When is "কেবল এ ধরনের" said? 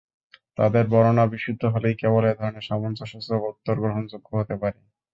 2.01-2.67